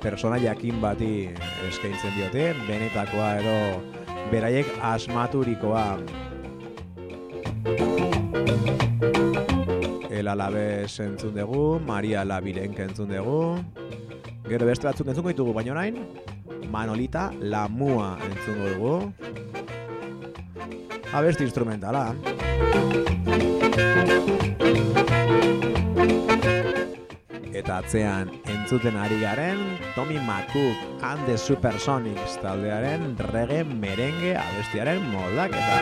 persona 0.00 0.38
jakin 0.40 0.78
bati 0.80 1.26
eskaintzen 1.68 2.14
diote, 2.16 2.46
benetakoa 2.64 3.26
edo 3.42 3.82
beraiek 4.30 4.70
asmaturikoa. 4.80 5.98
El 10.08 10.32
Alaves 10.32 10.96
entzun 11.04 11.36
dugu, 11.36 11.76
Maria 11.84 12.24
Labirenk 12.24 12.80
entzun 12.80 13.12
dugu, 13.12 13.60
gero 14.48 14.70
beste 14.70 14.88
batzuk 14.88 15.12
entzungo 15.12 15.34
ditugu, 15.34 15.52
baina 15.52 15.76
orain, 15.76 16.06
Manolita 16.72 17.28
Lamua 17.36 18.16
entzungo 18.30 18.72
dugu. 18.72 18.96
Abesti 21.12 21.44
instrumentala. 21.44 22.14
Eta 27.52 27.76
atzean 27.78 28.32
entzuten 28.48 28.96
ari 28.96 29.20
garen 29.20 29.60
Tommy 29.94 30.16
McCook 30.24 31.04
and 31.04 31.20
the 31.28 31.36
Supersonics 31.36 32.40
taldearen 32.40 33.12
reggae 33.28 33.62
merengue 33.64 34.32
abestiaren 34.40 35.04
moldaketa. 35.12 35.78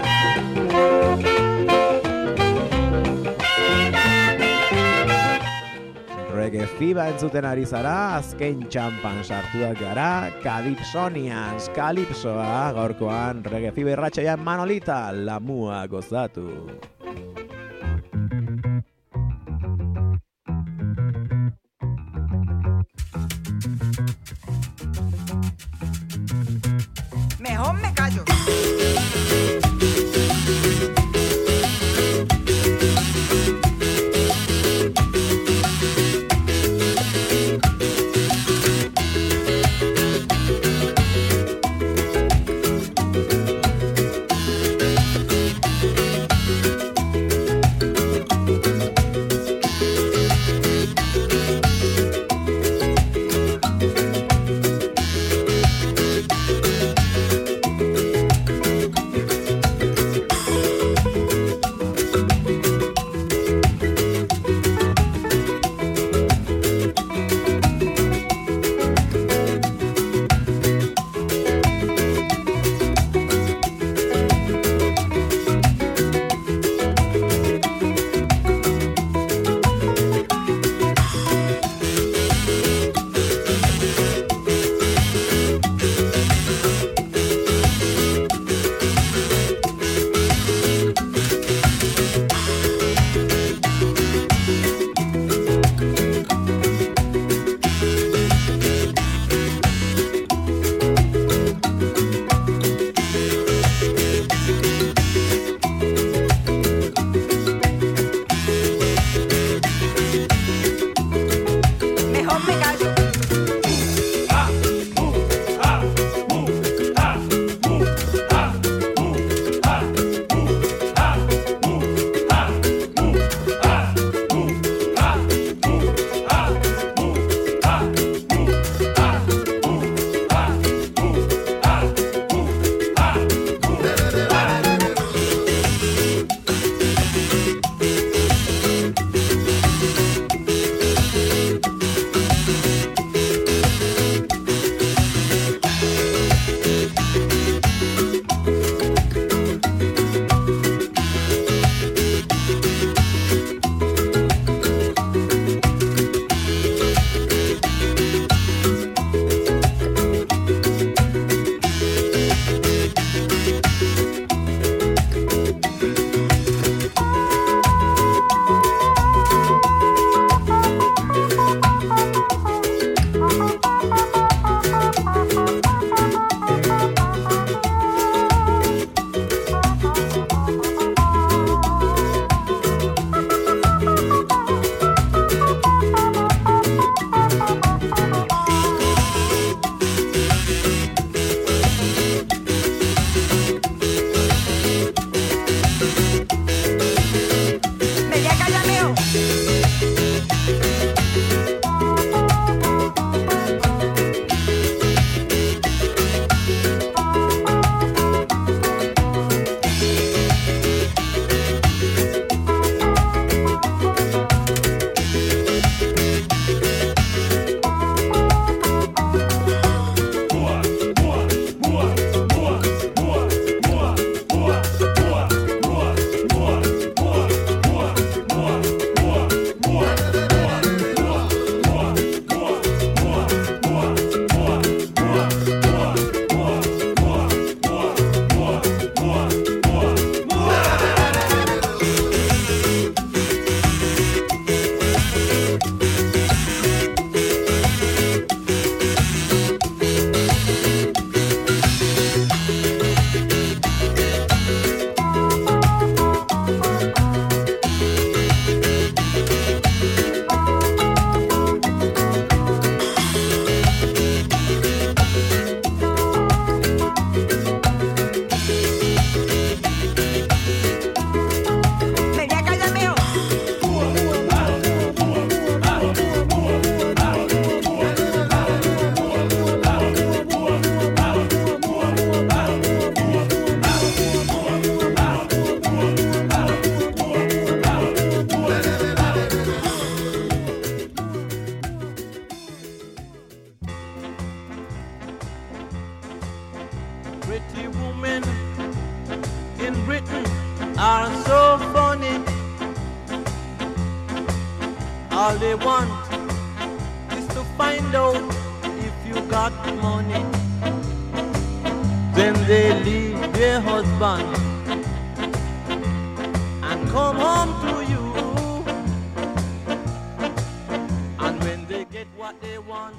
Reggae 6.41 6.65
fiba 6.79 7.05
entzuten 7.11 7.45
ari 7.45 7.67
zara, 7.69 8.17
azken 8.17 8.63
txampan 8.73 9.19
sartuak 9.27 9.77
gara, 9.77 10.31
Calypsonians, 10.41 11.67
Calypsoa, 11.77 12.71
gaurkoan 12.79 13.43
reggae 13.45 13.75
fiba 13.77 13.93
irratxaian 13.93 14.41
Manolita, 14.41 15.03
lamua 15.13 15.83
gozatu. 15.93 16.49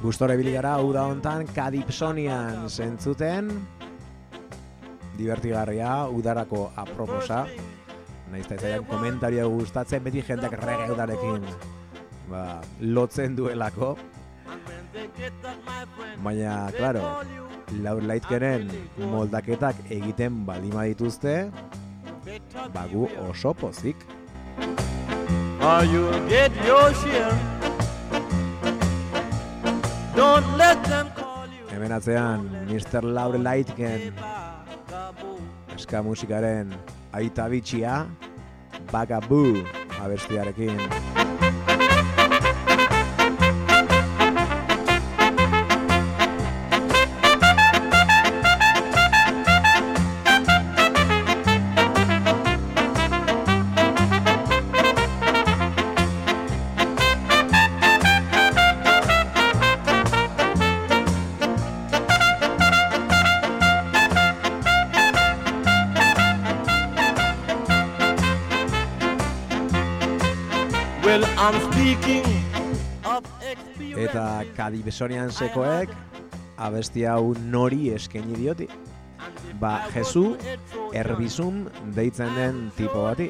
Gustore 0.02 0.36
ibili 0.36 0.54
gara 0.56 0.78
uda 0.82 1.06
hontan 1.10 1.48
Kadipsonian 1.56 2.70
zentzuten. 2.70 3.52
Divertigarria 5.18 6.08
udarako 6.10 6.72
aproposa. 6.76 7.46
Naiz 8.32 8.46
eta 8.48 8.56
izan 8.56 8.88
komentario 8.88 9.50
gustatzen 9.52 10.04
beti 10.04 10.24
jendeak 10.24 10.56
reggae 10.62 10.92
udarekin 10.94 11.46
ba, 12.32 12.62
lotzen 12.80 13.36
duelako. 13.36 13.98
Baina, 16.24 16.72
claro, 16.78 17.04
you 17.36 17.52
Laur 17.80 18.04
Laikeren 18.04 18.68
moldaketak 19.12 19.78
egiten 19.90 20.42
balima 20.46 20.84
dituzte 20.90 21.52
better 22.26 22.68
ba 22.74 22.86
gu 22.92 23.08
oso 23.30 23.54
pozik. 23.54 23.96
Or 25.62 25.84
you'll 25.86 26.28
get 26.28 26.52
your 26.66 26.94
share. 26.94 27.61
Don't 30.16 30.57
let 30.57 30.84
them 30.84 31.07
call 31.16 31.47
you 31.47 31.66
hemen 31.72 31.91
atzean 31.91 32.49
Mr. 32.68 33.01
Laure 33.03 33.39
vagaboo. 34.20 35.39
eska 35.76 36.03
musikaren 36.03 36.74
aita 37.14 37.47
bitxia 37.49 38.05
Bagabu 38.91 39.64
abestiarekin 40.03 40.78
Kadipsonian 74.56 75.32
sekoek 75.32 75.91
abesti 76.62 77.06
hau 77.10 77.34
nori 77.52 77.89
eskaini 77.95 78.38
dioti. 78.38 78.68
Ba 79.60 79.82
Jesu 79.93 80.36
Erbizum 80.93 81.66
deitzen 81.95 82.34
den 82.36 82.72
tipo 82.78 83.04
bati. 83.06 83.30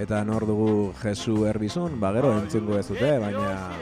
Eta 0.00 0.22
nor 0.24 0.46
dugu 0.46 0.92
Jesu 1.02 1.44
Erbizun 1.48 2.00
ba 2.00 2.12
gero 2.12 2.32
entzungo 2.38 2.78
ez 2.78 2.86
dute 2.88 3.12
baina 3.20 3.72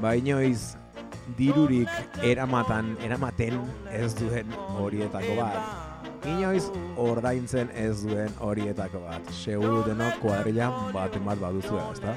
ba 0.00 0.14
inoiz 0.16 0.76
dirurik 1.38 1.88
eramatan 2.22 2.96
eramaten 3.04 3.60
ez 3.92 4.12
duen 4.18 4.52
horietako 4.76 5.36
bat 5.40 5.83
inoiz 6.26 6.70
ordaintzen 6.96 7.70
ez 7.74 8.02
duen 8.02 8.32
horietako 8.40 9.00
bat 9.06 9.32
seguru 9.36 9.82
denok 9.86 10.20
kuadrilan 10.22 10.92
bat 10.94 11.16
bat 11.24 11.38
baduzu 11.40 11.80
ezta? 11.92 12.14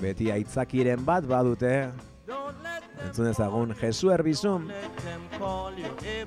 Beti 0.00 0.30
aitzakiren 0.32 1.04
bat 1.04 1.24
badute 1.28 1.74
entzun 3.04 3.30
ezagun 3.30 3.74
Jesu 3.80 4.10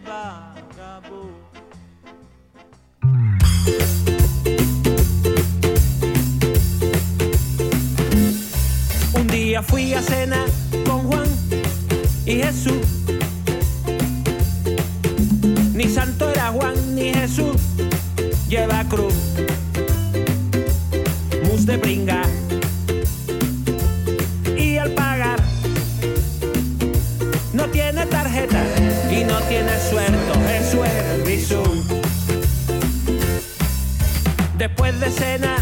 vagaboo. 0.05 1.29
Un 9.13 9.27
día 9.27 9.61
fui 9.61 9.93
a 9.93 10.01
cenar 10.01 10.47
con 10.85 11.07
Juan 11.07 11.27
y 12.25 12.43
Jesús. 12.43 12.96
escena. 35.07 35.56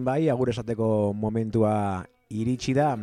Orain 0.00 0.04
bai, 0.04 0.30
agur 0.30 0.48
esateko 0.50 1.12
momentua 1.12 2.04
iritsi 2.30 2.72
da, 2.74 2.96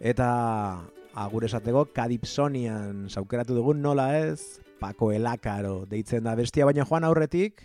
eta 0.00 0.84
agur 1.14 1.44
esateko 1.44 1.86
Kadipsonian 1.94 3.08
saukeratu 3.08 3.54
dugun 3.54 3.80
nola 3.80 4.18
ez, 4.18 4.60
Paco 4.80 5.12
Elakaro 5.12 5.86
deitzen 5.86 6.24
da 6.24 6.34
bestia, 6.34 6.66
baina 6.66 6.84
joan 6.84 7.04
aurretik, 7.04 7.62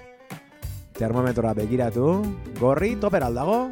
termometroa 0.95 1.53
begiratu, 1.53 2.23
gorri 2.59 2.95
toper 2.95 3.23
aldago, 3.23 3.71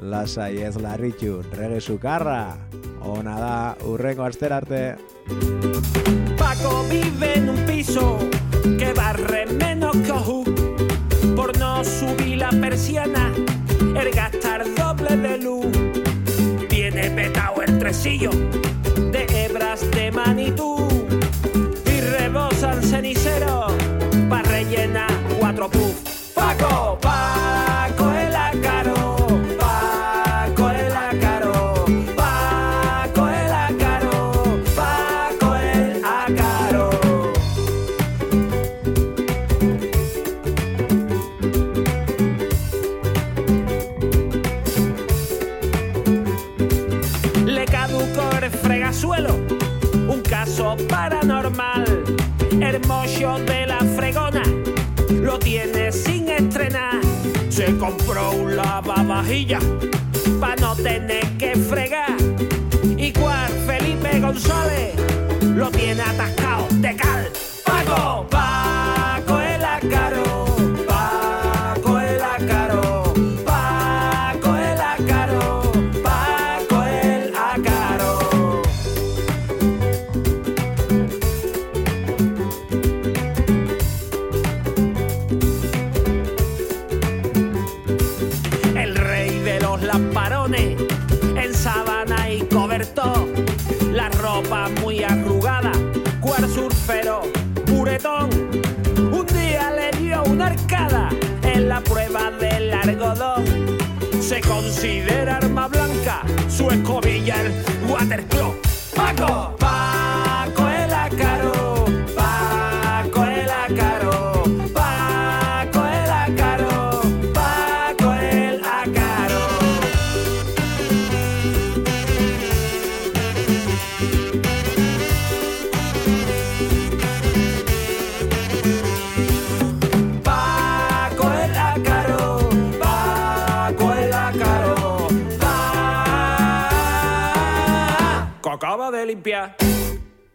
lasai 0.00 0.62
ez 0.62 0.76
larritu, 0.76 1.42
rege 1.56 1.80
sukarra, 1.80 2.58
ona 3.02 3.38
da, 3.38 3.76
urrengo 3.86 4.24
astera 4.24 4.58
arte. 4.58 4.96
Paco 6.38 6.84
vive 6.88 7.38
en 7.38 7.48
un 7.48 7.66
piso 7.66 8.18
que 8.78 8.92
barre 8.92 9.46
menos 9.46 9.96
que. 9.96 10.12
Por 11.34 11.56
no 11.58 11.82
subir 11.82 12.36
la 12.38 12.50
persiana, 12.50 13.32
gastar 14.10 14.64
doble 14.74 15.16
de 15.16 15.38
luz. 15.38 15.66
Tiene 16.68 17.10
petado 17.10 17.62
el 17.62 17.78
tresillo 17.78 18.30
de 19.12 19.26
hebras 19.30 19.88
de 19.92 20.10
manitú 20.10 20.88
y 21.86 22.00
rebosan 22.00 22.82
cenicero 22.82 23.66
para 24.28 24.48
rellenar 24.50 25.12
cuatro 25.38 25.70
puff. 25.70 26.34
Paco, 26.34 26.98
Paco 27.00 27.71
lavavajilla 59.22 59.58
para 60.40 60.56
no 60.56 60.74
tener 60.76 61.26
que 61.38 61.54
fregar. 61.56 62.16
Y 62.96 63.12
cual 63.12 63.50
Felipe 63.66 64.20
González 64.20 65.01